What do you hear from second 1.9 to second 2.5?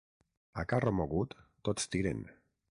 tiren.